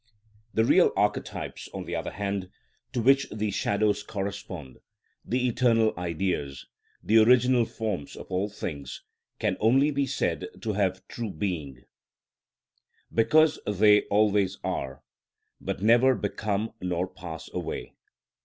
The 0.55 0.65
real 0.65 0.91
archetypes, 0.97 1.69
on 1.75 1.85
the 1.85 1.95
other 1.95 2.09
hand, 2.09 2.49
to 2.91 2.99
which 3.03 3.27
these 3.31 3.53
shadows 3.53 4.01
correspond, 4.01 4.77
the 5.23 5.47
eternal 5.47 5.93
Ideas, 5.95 6.65
the 7.03 7.19
original 7.19 7.65
forms 7.65 8.15
of 8.15 8.25
all 8.31 8.49
things, 8.49 9.03
can 9.37 9.57
alone 9.57 9.93
be 9.93 10.07
said 10.07 10.47
to 10.61 10.73
have 10.73 11.07
true 11.07 11.29
being 11.29 11.73
(οντως 11.73 11.77
ον), 13.13 13.13
because 13.13 13.59
they 13.67 14.01
always 14.05 14.57
are, 14.63 15.03
but 15.59 15.83
never 15.83 16.15
become 16.15 16.73
nor 16.81 17.07
pass 17.07 17.47
away. 17.53 17.93